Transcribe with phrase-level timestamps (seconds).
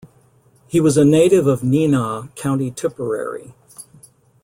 [0.65, 3.53] He was a native of Nenagh, County Tipperary.